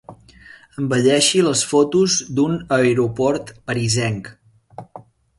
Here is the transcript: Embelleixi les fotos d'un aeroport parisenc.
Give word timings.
Embelleixi 0.83 1.41
les 1.47 1.59
fotos 1.73 2.15
d'un 2.39 2.55
aeroport 2.77 3.53
parisenc. 3.69 4.31